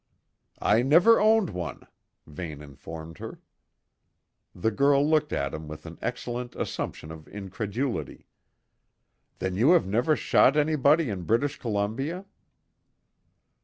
"I 0.59 0.81
never 0.81 1.19
owned 1.21 1.51
one," 1.51 1.85
Vane 2.25 2.63
informed 2.63 3.19
her. 3.19 3.39
The 4.55 4.71
girl 4.71 5.07
looked 5.07 5.31
at 5.31 5.53
him 5.53 5.67
with 5.67 5.85
an 5.85 5.99
excellent 6.01 6.55
assumption 6.55 7.11
of 7.11 7.27
incredulity. 7.27 8.25
"Then 9.37 9.53
you 9.55 9.73
have 9.73 9.85
never 9.85 10.15
shot 10.15 10.57
anybody 10.57 11.11
in 11.11 11.21
British 11.25 11.59
Columbia?" 11.59 12.25